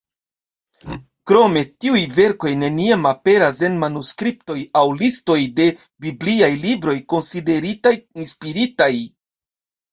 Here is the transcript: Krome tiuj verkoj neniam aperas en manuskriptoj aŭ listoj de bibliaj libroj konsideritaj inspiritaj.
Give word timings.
Krome 1.31 1.61
tiuj 1.83 1.99
verkoj 2.15 2.53
neniam 2.61 3.05
aperas 3.11 3.61
en 3.69 3.77
manuskriptoj 3.85 4.57
aŭ 4.83 4.85
listoj 5.03 5.39
de 5.61 5.69
bibliaj 6.09 6.51
libroj 6.67 6.99
konsideritaj 7.17 7.97
inspiritaj. 8.25 8.93